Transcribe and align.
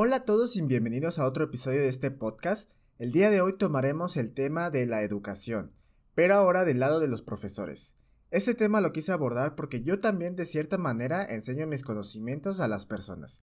Hola 0.00 0.14
a 0.14 0.24
todos 0.24 0.54
y 0.54 0.62
bienvenidos 0.62 1.18
a 1.18 1.26
otro 1.26 1.42
episodio 1.42 1.80
de 1.80 1.88
este 1.88 2.12
podcast. 2.12 2.70
El 3.00 3.10
día 3.10 3.30
de 3.30 3.40
hoy 3.40 3.58
tomaremos 3.58 4.16
el 4.16 4.32
tema 4.32 4.70
de 4.70 4.86
la 4.86 5.02
educación, 5.02 5.72
pero 6.14 6.36
ahora 6.36 6.64
del 6.64 6.78
lado 6.78 7.00
de 7.00 7.08
los 7.08 7.20
profesores. 7.22 7.96
Este 8.30 8.54
tema 8.54 8.80
lo 8.80 8.92
quise 8.92 9.10
abordar 9.10 9.56
porque 9.56 9.82
yo 9.82 9.98
también 9.98 10.36
de 10.36 10.46
cierta 10.46 10.78
manera 10.78 11.24
enseño 11.24 11.66
mis 11.66 11.82
conocimientos 11.82 12.60
a 12.60 12.68
las 12.68 12.86
personas. 12.86 13.42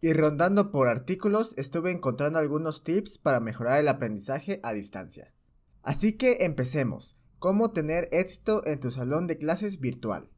Y 0.00 0.12
rondando 0.12 0.72
por 0.72 0.88
artículos 0.88 1.54
estuve 1.56 1.92
encontrando 1.92 2.40
algunos 2.40 2.82
tips 2.82 3.18
para 3.18 3.38
mejorar 3.38 3.78
el 3.78 3.86
aprendizaje 3.86 4.58
a 4.64 4.72
distancia. 4.72 5.32
Así 5.84 6.18
que 6.18 6.38
empecemos. 6.40 7.20
¿Cómo 7.38 7.70
tener 7.70 8.08
éxito 8.10 8.66
en 8.66 8.80
tu 8.80 8.90
salón 8.90 9.28
de 9.28 9.38
clases 9.38 9.78
virtual? 9.78 10.28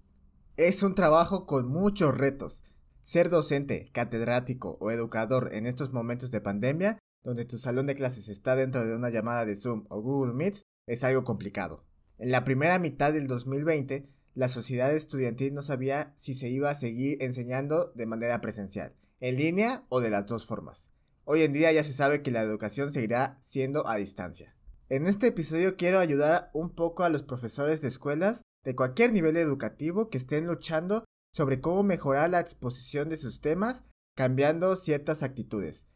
Es 0.58 0.82
un 0.82 0.94
trabajo 0.94 1.46
con 1.46 1.66
muchos 1.68 2.14
retos, 2.14 2.64
ser 3.04 3.28
docente, 3.28 3.90
catedrático 3.92 4.78
o 4.80 4.90
educador 4.90 5.50
en 5.52 5.66
estos 5.66 5.92
momentos 5.92 6.30
de 6.30 6.40
pandemia, 6.40 6.98
donde 7.22 7.44
tu 7.44 7.58
salón 7.58 7.86
de 7.86 7.94
clases 7.94 8.28
está 8.28 8.56
dentro 8.56 8.84
de 8.84 8.96
una 8.96 9.10
llamada 9.10 9.44
de 9.44 9.56
Zoom 9.56 9.84
o 9.90 10.00
Google 10.00 10.34
Meets, 10.34 10.64
es 10.86 11.04
algo 11.04 11.24
complicado. 11.24 11.84
En 12.18 12.30
la 12.30 12.44
primera 12.44 12.78
mitad 12.78 13.12
del 13.12 13.26
2020, 13.26 14.08
la 14.34 14.48
sociedad 14.48 14.92
estudiantil 14.94 15.54
no 15.54 15.62
sabía 15.62 16.12
si 16.16 16.34
se 16.34 16.48
iba 16.48 16.70
a 16.70 16.74
seguir 16.74 17.22
enseñando 17.22 17.92
de 17.94 18.06
manera 18.06 18.40
presencial, 18.40 18.96
en 19.20 19.36
línea 19.36 19.84
o 19.88 20.00
de 20.00 20.10
las 20.10 20.26
dos 20.26 20.46
formas. 20.46 20.90
Hoy 21.24 21.42
en 21.42 21.52
día 21.52 21.72
ya 21.72 21.84
se 21.84 21.92
sabe 21.92 22.22
que 22.22 22.30
la 22.30 22.42
educación 22.42 22.92
seguirá 22.92 23.38
siendo 23.40 23.86
a 23.86 23.96
distancia. 23.96 24.56
En 24.88 25.06
este 25.06 25.28
episodio 25.28 25.76
quiero 25.76 25.98
ayudar 25.98 26.50
un 26.52 26.70
poco 26.70 27.04
a 27.04 27.08
los 27.08 27.22
profesores 27.22 27.80
de 27.80 27.88
escuelas 27.88 28.42
de 28.64 28.74
cualquier 28.74 29.12
nivel 29.12 29.36
educativo 29.36 30.10
que 30.10 30.18
estén 30.18 30.46
luchando 30.46 31.04
sobre 31.34 31.60
cómo 31.60 31.82
mejorar 31.82 32.30
la 32.30 32.38
exposición 32.38 33.08
de 33.08 33.16
sus 33.16 33.40
temas 33.40 33.82
cambiando 34.14 34.76
ciertas 34.76 35.24
actitudes. 35.24 35.88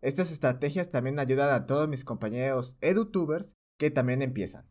Estas 0.00 0.32
estrategias 0.32 0.88
también 0.88 1.18
ayudan 1.18 1.50
a 1.50 1.66
todos 1.66 1.86
mis 1.86 2.02
compañeros 2.02 2.78
edutubers 2.80 3.56
que 3.76 3.90
también 3.90 4.22
empiezan. 4.22 4.64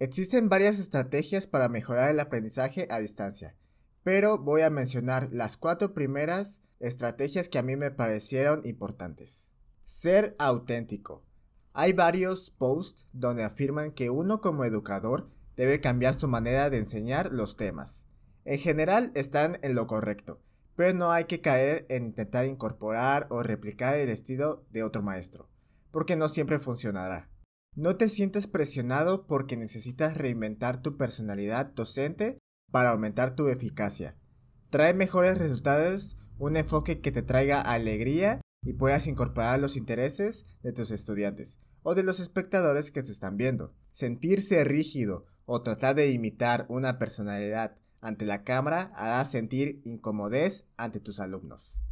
Existen 0.00 0.48
varias 0.48 0.80
estrategias 0.80 1.46
para 1.46 1.68
mejorar 1.68 2.10
el 2.10 2.18
aprendizaje 2.18 2.88
a 2.90 2.98
distancia, 2.98 3.56
pero 4.02 4.38
voy 4.38 4.62
a 4.62 4.70
mencionar 4.70 5.28
las 5.30 5.56
cuatro 5.56 5.94
primeras 5.94 6.62
estrategias 6.80 7.48
que 7.48 7.58
a 7.58 7.62
mí 7.62 7.76
me 7.76 7.92
parecieron 7.92 8.62
importantes. 8.64 9.52
Ser 9.84 10.34
auténtico. 10.40 11.24
Hay 11.72 11.92
varios 11.92 12.50
posts 12.50 13.06
donde 13.12 13.44
afirman 13.44 13.92
que 13.92 14.10
uno 14.10 14.40
como 14.40 14.64
educador 14.64 15.30
debe 15.56 15.80
cambiar 15.80 16.14
su 16.14 16.26
manera 16.26 16.68
de 16.68 16.78
enseñar 16.78 17.32
los 17.32 17.56
temas. 17.56 18.07
En 18.48 18.58
general 18.58 19.12
están 19.14 19.58
en 19.60 19.74
lo 19.74 19.86
correcto, 19.86 20.40
pero 20.74 20.94
no 20.94 21.12
hay 21.12 21.24
que 21.24 21.42
caer 21.42 21.84
en 21.90 22.04
intentar 22.04 22.46
incorporar 22.46 23.26
o 23.28 23.42
replicar 23.42 23.94
el 23.96 24.08
estilo 24.08 24.66
de 24.70 24.82
otro 24.82 25.02
maestro, 25.02 25.50
porque 25.90 26.16
no 26.16 26.30
siempre 26.30 26.58
funcionará. 26.58 27.30
No 27.76 27.98
te 27.98 28.08
sientes 28.08 28.46
presionado 28.46 29.26
porque 29.26 29.58
necesitas 29.58 30.16
reinventar 30.16 30.80
tu 30.80 30.96
personalidad 30.96 31.66
docente 31.74 32.38
para 32.72 32.88
aumentar 32.88 33.36
tu 33.36 33.48
eficacia. 33.48 34.16
Trae 34.70 34.94
mejores 34.94 35.36
resultados 35.36 36.16
un 36.38 36.56
enfoque 36.56 37.02
que 37.02 37.12
te 37.12 37.20
traiga 37.20 37.60
alegría 37.60 38.40
y 38.62 38.72
puedas 38.72 39.06
incorporar 39.08 39.60
los 39.60 39.76
intereses 39.76 40.46
de 40.62 40.72
tus 40.72 40.90
estudiantes 40.90 41.58
o 41.82 41.94
de 41.94 42.02
los 42.02 42.18
espectadores 42.18 42.92
que 42.92 43.02
te 43.02 43.12
están 43.12 43.36
viendo. 43.36 43.74
Sentirse 43.92 44.64
rígido 44.64 45.26
o 45.44 45.62
tratar 45.62 45.96
de 45.96 46.10
imitar 46.12 46.64
una 46.70 46.98
personalidad 46.98 47.76
ante 48.00 48.26
la 48.26 48.44
cámara 48.44 48.92
hará 48.94 49.24
sentir 49.24 49.82
incomodez 49.84 50.68
ante 50.76 51.00
tus 51.00 51.20
alumnos. 51.20 51.82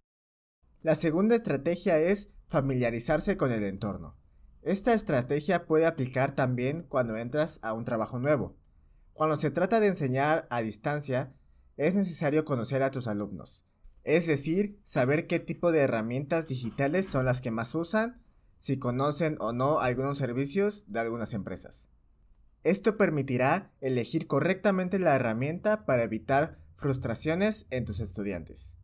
La 0.83 0.95
segunda 0.95 1.35
estrategia 1.35 1.99
es 1.99 2.31
familiarizarse 2.49 3.37
con 3.37 3.53
el 3.53 3.65
entorno. 3.65 4.17
Esta 4.63 4.95
estrategia 4.95 5.67
puede 5.67 5.87
aplicar 5.87 6.35
también 6.35 6.83
cuando 6.83 7.17
entras 7.17 7.61
a 7.63 7.73
un 7.73 7.85
trabajo 7.85 8.19
nuevo. 8.19 8.57
Cuando 9.13 9.37
se 9.37 9.51
trata 9.51 9.81
de 9.81 9.89
enseñar 9.89 10.47
a 10.51 10.61
distancia, 10.61 11.35
es 11.77 11.95
necesario 11.95 12.45
conocer 12.45 12.83
a 12.83 12.91
tus 12.91 13.07
alumnos, 13.07 13.65
es 14.05 14.27
decir, 14.27 14.81
saber 14.85 15.27
qué 15.27 15.41
tipo 15.41 15.73
de 15.73 15.81
herramientas 15.81 16.47
digitales 16.47 17.07
son 17.07 17.25
las 17.25 17.41
que 17.41 17.51
más 17.51 17.75
usan, 17.75 18.23
si 18.59 18.79
conocen 18.79 19.37
o 19.41 19.53
no 19.53 19.81
algunos 19.81 20.19
servicios 20.19 20.85
de 20.89 21.01
algunas 21.01 21.33
empresas. 21.33 21.91
Esto 22.67 22.97
permitirá 22.97 23.71
elegir 23.81 24.27
correctamente 24.27 24.99
la 24.99 25.15
herramienta 25.15 25.87
para 25.87 26.03
evitar 26.03 26.59
frustraciones 26.75 27.67
en 27.71 27.85
tus 27.85 28.01
estudiantes. 28.01 28.75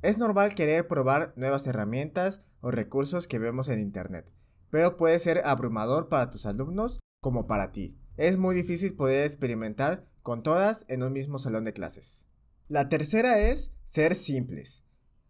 Es 0.00 0.16
normal 0.16 0.54
querer 0.54 0.88
probar 0.88 1.34
nuevas 1.36 1.66
herramientas 1.66 2.40
o 2.62 2.70
recursos 2.70 3.28
que 3.28 3.38
vemos 3.38 3.68
en 3.68 3.78
Internet, 3.78 4.32
pero 4.70 4.96
puede 4.96 5.18
ser 5.18 5.42
abrumador 5.44 6.08
para 6.08 6.30
tus 6.30 6.46
alumnos 6.46 6.98
como 7.20 7.46
para 7.46 7.72
ti. 7.72 8.00
Es 8.16 8.38
muy 8.38 8.54
difícil 8.54 8.96
poder 8.96 9.26
experimentar 9.26 10.08
con 10.22 10.42
todas 10.42 10.86
en 10.88 11.02
un 11.02 11.12
mismo 11.12 11.38
salón 11.38 11.66
de 11.66 11.74
clases. 11.74 12.26
La 12.68 12.88
tercera 12.88 13.38
es 13.38 13.72
ser 13.84 14.14
simples. 14.14 14.84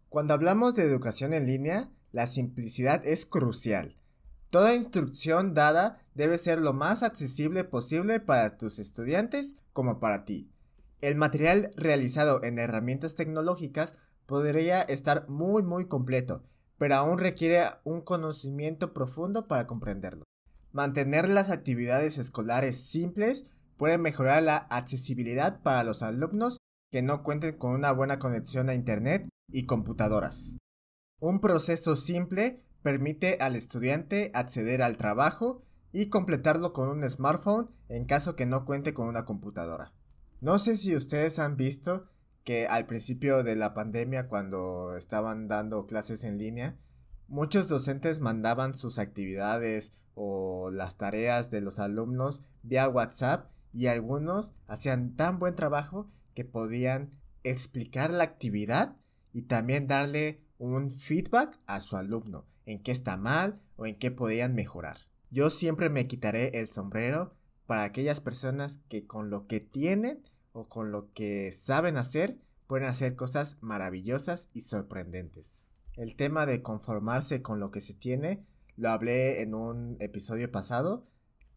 Cuando 0.07 0.33
hablamos 0.33 0.75
de 0.75 0.83
educación 0.83 1.33
en 1.33 1.45
línea, 1.45 1.91
la 2.13 2.25
simplicidad 2.25 3.05
es 3.05 3.25
crucial. 3.25 4.00
Toda 4.51 4.75
instrucción 4.75 5.53
dada 5.53 5.97
debe 6.13 6.37
ser 6.37 6.59
lo 6.59 6.73
más 6.73 7.03
accesible 7.03 7.63
posible 7.63 8.19
para 8.19 8.57
tus 8.57 8.79
estudiantes 8.79 9.55
como 9.71 10.01
para 10.01 10.25
ti. 10.25 10.51
El 10.99 11.15
material 11.15 11.71
realizado 11.77 12.43
en 12.43 12.59
herramientas 12.59 13.15
tecnológicas 13.15 13.93
podría 14.25 14.81
estar 14.81 15.29
muy 15.29 15.63
muy 15.63 15.87
completo, 15.87 16.43
pero 16.77 16.95
aún 16.95 17.17
requiere 17.17 17.63
un 17.85 18.01
conocimiento 18.01 18.93
profundo 18.93 19.47
para 19.47 19.67
comprenderlo. 19.67 20.25
Mantener 20.73 21.29
las 21.29 21.49
actividades 21.49 22.17
escolares 22.17 22.75
simples 22.75 23.45
puede 23.77 23.97
mejorar 23.97 24.43
la 24.43 24.57
accesibilidad 24.57 25.63
para 25.63 25.85
los 25.85 26.03
alumnos 26.03 26.57
que 26.91 27.01
no 27.01 27.23
cuenten 27.23 27.57
con 27.57 27.71
una 27.71 27.93
buena 27.93 28.19
conexión 28.19 28.67
a 28.67 28.73
Internet 28.73 29.29
y 29.47 29.65
computadoras. 29.65 30.57
Un 31.21 31.39
proceso 31.39 31.95
simple 31.95 32.65
permite 32.81 33.37
al 33.39 33.55
estudiante 33.55 34.31
acceder 34.33 34.81
al 34.81 34.97
trabajo 34.97 35.63
y 35.91 36.09
completarlo 36.09 36.73
con 36.73 36.89
un 36.89 37.07
smartphone 37.09 37.69
en 37.89 38.05
caso 38.05 38.35
que 38.35 38.45
no 38.45 38.65
cuente 38.65 38.93
con 38.93 39.07
una 39.07 39.25
computadora. 39.25 39.93
No 40.39 40.57
sé 40.57 40.77
si 40.77 40.95
ustedes 40.95 41.39
han 41.39 41.57
visto 41.57 42.07
que 42.43 42.67
al 42.67 42.87
principio 42.87 43.43
de 43.43 43.55
la 43.55 43.73
pandemia 43.73 44.27
cuando 44.27 44.95
estaban 44.97 45.47
dando 45.47 45.85
clases 45.85 46.23
en 46.23 46.37
línea, 46.37 46.79
muchos 47.27 47.67
docentes 47.67 48.19
mandaban 48.19 48.73
sus 48.73 48.97
actividades 48.97 49.91
o 50.15 50.71
las 50.71 50.97
tareas 50.97 51.51
de 51.51 51.61
los 51.61 51.79
alumnos 51.79 52.45
vía 52.63 52.89
WhatsApp 52.89 53.51
y 53.73 53.87
algunos 53.87 54.53
hacían 54.67 55.15
tan 55.15 55.39
buen 55.39 55.55
trabajo 55.55 56.09
que 56.33 56.43
podían 56.43 57.11
explicar 57.43 58.11
la 58.11 58.23
actividad 58.23 58.97
y 59.33 59.43
también 59.43 59.87
darle 59.87 60.41
un 60.61 60.91
feedback 60.91 61.59
a 61.65 61.81
su 61.81 61.97
alumno 61.97 62.45
en 62.67 62.79
qué 62.83 62.91
está 62.91 63.17
mal 63.17 63.59
o 63.77 63.87
en 63.87 63.95
qué 63.95 64.11
podían 64.11 64.53
mejorar. 64.53 64.99
Yo 65.31 65.49
siempre 65.49 65.89
me 65.89 66.05
quitaré 66.05 66.59
el 66.59 66.67
sombrero 66.67 67.33
para 67.65 67.83
aquellas 67.83 68.21
personas 68.21 68.79
que 68.87 69.07
con 69.07 69.31
lo 69.31 69.47
que 69.47 69.59
tienen 69.59 70.21
o 70.53 70.69
con 70.69 70.91
lo 70.91 71.11
que 71.13 71.51
saben 71.51 71.97
hacer 71.97 72.37
pueden 72.67 72.87
hacer 72.87 73.15
cosas 73.15 73.57
maravillosas 73.61 74.49
y 74.53 74.61
sorprendentes. 74.61 75.63
El 75.95 76.15
tema 76.15 76.45
de 76.45 76.61
conformarse 76.61 77.41
con 77.41 77.59
lo 77.59 77.71
que 77.71 77.81
se 77.81 77.95
tiene 77.95 78.45
lo 78.75 78.91
hablé 78.91 79.41
en 79.41 79.55
un 79.55 79.97
episodio 79.99 80.51
pasado 80.51 81.03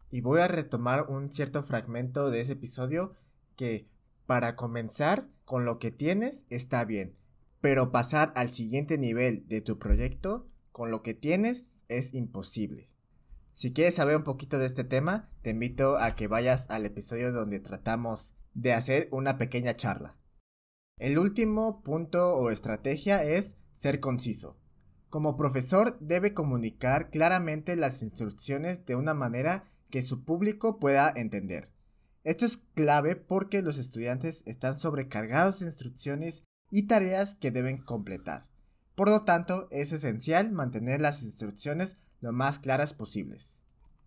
y 0.08 0.22
voy 0.22 0.40
a 0.40 0.48
retomar 0.48 1.10
un 1.10 1.30
cierto 1.30 1.62
fragmento 1.62 2.30
de 2.30 2.40
ese 2.40 2.52
episodio 2.52 3.12
que 3.54 3.86
para 4.24 4.56
comenzar 4.56 5.28
con 5.44 5.66
lo 5.66 5.78
que 5.78 5.90
tienes 5.90 6.46
está 6.48 6.86
bien, 6.86 7.18
pero 7.64 7.90
pasar 7.90 8.30
al 8.36 8.50
siguiente 8.50 8.98
nivel 8.98 9.48
de 9.48 9.62
tu 9.62 9.78
proyecto 9.78 10.50
con 10.70 10.90
lo 10.90 11.02
que 11.02 11.14
tienes 11.14 11.82
es 11.88 12.12
imposible. 12.12 12.90
Si 13.54 13.72
quieres 13.72 13.94
saber 13.94 14.16
un 14.16 14.22
poquito 14.22 14.58
de 14.58 14.66
este 14.66 14.84
tema, 14.84 15.30
te 15.40 15.48
invito 15.48 15.96
a 15.96 16.14
que 16.14 16.28
vayas 16.28 16.66
al 16.68 16.84
episodio 16.84 17.32
donde 17.32 17.60
tratamos 17.60 18.34
de 18.52 18.74
hacer 18.74 19.08
una 19.12 19.38
pequeña 19.38 19.74
charla. 19.78 20.18
El 20.98 21.18
último 21.18 21.82
punto 21.82 22.34
o 22.34 22.50
estrategia 22.50 23.24
es 23.24 23.56
ser 23.72 23.98
conciso. 23.98 24.58
Como 25.08 25.38
profesor 25.38 25.96
debe 26.00 26.34
comunicar 26.34 27.08
claramente 27.08 27.76
las 27.76 28.02
instrucciones 28.02 28.84
de 28.84 28.94
una 28.94 29.14
manera 29.14 29.72
que 29.88 30.02
su 30.02 30.26
público 30.26 30.78
pueda 30.78 31.10
entender. 31.16 31.72
Esto 32.24 32.44
es 32.44 32.58
clave 32.74 33.16
porque 33.16 33.62
los 33.62 33.78
estudiantes 33.78 34.42
están 34.44 34.78
sobrecargados 34.78 35.60
de 35.60 35.66
instrucciones 35.66 36.42
y 36.74 36.88
tareas 36.88 37.36
que 37.36 37.52
deben 37.52 37.78
completar. 37.78 38.48
Por 38.96 39.08
lo 39.08 39.20
tanto, 39.20 39.68
es 39.70 39.92
esencial 39.92 40.50
mantener 40.50 41.00
las 41.00 41.22
instrucciones 41.22 41.98
lo 42.20 42.32
más 42.32 42.58
claras 42.58 42.94
posibles. 42.94 43.60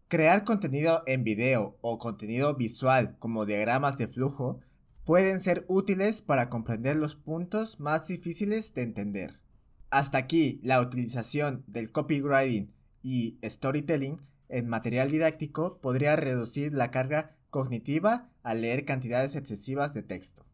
Crear 0.10 0.44
contenido 0.44 1.02
en 1.08 1.24
video 1.24 1.78
o 1.80 1.98
contenido 1.98 2.58
visual 2.58 3.16
como 3.20 3.46
diagramas 3.46 3.98
de 3.98 4.10
flujo 4.10 4.60
pueden 5.06 5.40
ser 5.40 5.64
útiles 5.70 6.22
para 6.22 6.50
comprender 6.50 6.98
los 6.98 7.16
puntos 7.16 7.80
más 7.80 8.10
difíciles 8.10 8.74
de 8.74 8.84
entender. 8.84 9.40
Hasta 9.90 10.18
aquí 10.18 10.60
la 10.62 10.82
utilización 10.82 11.64
del 11.68 11.94
copywriting 11.94 12.74
y 13.02 13.40
storytelling 13.46 14.22
en 14.50 14.68
material 14.68 15.10
didáctico 15.10 15.80
podría 15.80 16.18
reducir 16.18 16.74
la 16.74 16.92
carga 16.92 17.38
cognitiva 17.50 18.30
al 18.44 18.60
leer 18.60 18.84
cantidades 18.84 19.36
excesivas 19.36 19.94
de 19.94 20.04
texto. 20.04 20.47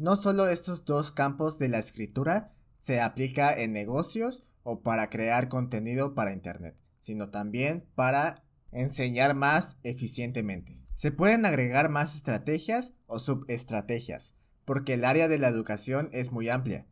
No 0.00 0.16
solo 0.16 0.48
estos 0.48 0.86
dos 0.86 1.12
campos 1.12 1.58
de 1.58 1.68
la 1.68 1.78
escritura 1.78 2.54
se 2.78 3.02
aplica 3.02 3.52
en 3.52 3.74
negocios 3.74 4.44
o 4.62 4.80
para 4.82 5.10
crear 5.10 5.50
contenido 5.50 6.14
para 6.14 6.32
Internet, 6.32 6.74
sino 7.00 7.28
también 7.28 7.86
para 7.96 8.42
enseñar 8.72 9.34
más 9.34 9.76
eficientemente. 9.82 10.80
Se 10.94 11.12
pueden 11.12 11.44
agregar 11.44 11.90
más 11.90 12.16
estrategias 12.16 12.94
o 13.04 13.18
subestrategias, 13.18 14.32
porque 14.64 14.94
el 14.94 15.04
área 15.04 15.28
de 15.28 15.38
la 15.38 15.48
educación 15.48 16.08
es 16.14 16.32
muy 16.32 16.48
amplia, 16.48 16.86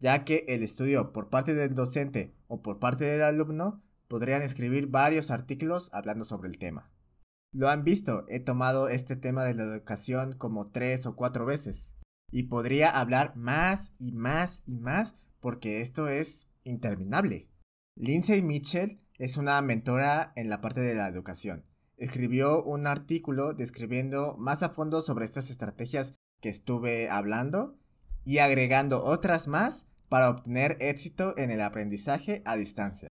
ya 0.00 0.24
que 0.24 0.46
el 0.48 0.62
estudio 0.62 1.12
por 1.12 1.28
parte 1.28 1.52
del 1.52 1.74
docente 1.74 2.34
o 2.48 2.62
por 2.62 2.78
parte 2.78 3.04
del 3.04 3.24
alumno 3.24 3.82
podrían 4.08 4.40
escribir 4.40 4.86
varios 4.86 5.30
artículos 5.30 5.90
hablando 5.92 6.24
sobre 6.24 6.48
el 6.48 6.56
tema. 6.56 6.90
Lo 7.52 7.68
han 7.68 7.84
visto, 7.84 8.24
he 8.28 8.40
tomado 8.40 8.88
este 8.88 9.16
tema 9.16 9.44
de 9.44 9.52
la 9.52 9.64
educación 9.64 10.32
como 10.38 10.70
tres 10.70 11.04
o 11.04 11.14
cuatro 11.14 11.44
veces. 11.44 11.94
Y 12.34 12.48
podría 12.48 12.90
hablar 12.90 13.36
más 13.36 13.92
y 13.96 14.10
más 14.10 14.62
y 14.66 14.80
más 14.80 15.14
porque 15.38 15.82
esto 15.82 16.08
es 16.08 16.48
interminable. 16.64 17.48
Lindsay 17.94 18.42
Mitchell 18.42 19.00
es 19.18 19.36
una 19.36 19.62
mentora 19.62 20.32
en 20.34 20.48
la 20.48 20.60
parte 20.60 20.80
de 20.80 20.96
la 20.96 21.06
educación. 21.06 21.64
Escribió 21.96 22.64
un 22.64 22.88
artículo 22.88 23.54
describiendo 23.54 24.34
más 24.36 24.64
a 24.64 24.70
fondo 24.70 25.00
sobre 25.00 25.24
estas 25.24 25.48
estrategias 25.48 26.14
que 26.40 26.48
estuve 26.48 27.08
hablando 27.08 27.78
y 28.24 28.38
agregando 28.38 29.04
otras 29.04 29.46
más 29.46 29.86
para 30.08 30.28
obtener 30.28 30.76
éxito 30.80 31.38
en 31.38 31.52
el 31.52 31.60
aprendizaje 31.60 32.42
a 32.46 32.56
distancia. 32.56 33.06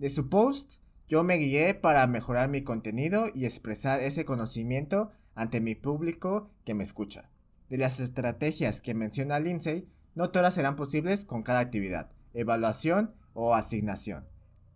De 0.00 0.10
su 0.10 0.28
post, 0.28 0.80
yo 1.06 1.22
me 1.22 1.36
guié 1.36 1.74
para 1.74 2.04
mejorar 2.08 2.48
mi 2.48 2.62
contenido 2.62 3.26
y 3.32 3.44
expresar 3.44 4.00
ese 4.00 4.24
conocimiento 4.24 5.12
ante 5.36 5.60
mi 5.60 5.76
público 5.76 6.50
que 6.64 6.74
me 6.74 6.82
escucha. 6.82 7.30
De 7.68 7.78
las 7.78 8.00
estrategias 8.00 8.80
que 8.80 8.94
menciona 8.94 9.40
Lindsay, 9.40 9.88
no 10.14 10.30
todas 10.30 10.54
serán 10.54 10.76
posibles 10.76 11.24
con 11.24 11.42
cada 11.42 11.60
actividad, 11.60 12.10
evaluación 12.32 13.14
o 13.34 13.54
asignación. 13.54 14.26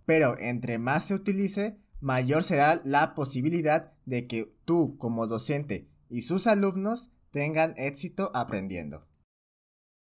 Pero 0.05 0.39
entre 0.39 0.79
más 0.79 1.05
se 1.05 1.15
utilice, 1.15 1.79
mayor 2.01 2.43
será 2.45 2.81
la 2.85 3.15
posibilidad 3.15 3.93
de 4.05 4.27
que 4.27 4.55
tú 4.65 4.97
como 4.99 5.27
docente 5.27 5.89
y 6.11 6.23
sus 6.23 6.47
alumnos 6.47 7.11
tengan 7.31 7.75
éxito 7.77 8.31
aprendiendo. 8.35 9.09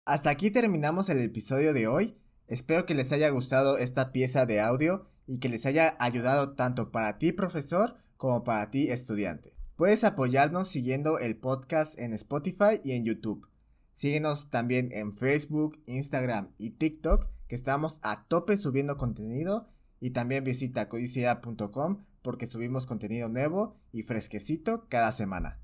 Hasta 0.06 0.32
aquí 0.32 0.50
terminamos 0.50 1.10
el 1.10 1.22
episodio 1.22 1.74
de 1.74 1.88
hoy. 1.88 2.18
Espero 2.48 2.86
que 2.86 2.96
les 2.96 3.12
haya 3.12 3.30
gustado 3.30 3.78
esta 3.78 4.12
pieza 4.12 4.46
de 4.46 4.60
audio 4.60 5.08
y 5.28 5.40
que 5.40 5.50
les 5.50 5.66
haya 5.66 5.96
ayudado 6.00 6.56
tanto 6.56 6.92
para 6.92 7.20
ti 7.20 7.32
profesor 7.32 7.98
como 8.18 8.44
para 8.44 8.72
ti 8.72 8.90
estudiante. 8.90 9.56
Puedes 9.82 10.04
apoyarnos 10.04 10.68
siguiendo 10.68 11.18
el 11.18 11.38
podcast 11.38 11.98
en 11.98 12.14
Spotify 12.14 12.80
y 12.84 12.92
en 12.92 13.04
YouTube. 13.04 13.48
Síguenos 13.96 14.52
también 14.52 14.92
en 14.92 15.12
Facebook, 15.12 15.82
Instagram 15.88 16.54
y 16.60 16.70
TikTok, 16.78 17.28
que 17.48 17.56
estamos 17.56 18.00
a 18.04 18.28
tope 18.28 18.58
subiendo 18.58 19.00
contenido. 19.00 19.72
Y 20.00 20.12
también 20.12 20.44
visita 20.44 20.88
codicia.com 20.88 22.06
porque 22.22 22.46
subimos 22.46 22.86
contenido 22.86 23.28
nuevo 23.28 23.76
y 23.92 24.04
fresquecito 24.04 24.86
cada 24.88 25.12
semana. 25.12 25.60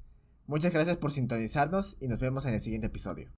Muchas 0.48 0.74
gracias 0.74 0.98
por 0.98 1.12
sintonizarnos 1.12 1.98
y 2.00 2.08
nos 2.08 2.18
vemos 2.18 2.48
en 2.48 2.56
el 2.56 2.60
siguiente 2.60 2.88
episodio. 2.88 3.37